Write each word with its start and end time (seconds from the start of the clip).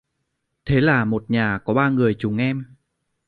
Thế 0.65 0.79
Một 1.07 1.25
Nhà 1.31 1.59
có 1.65 1.73
ba 1.73 1.89
người 1.89 2.15
chúng 2.19 2.37
em 2.37 2.75